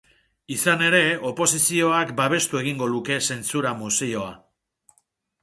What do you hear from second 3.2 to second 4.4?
zentsura-mozioa.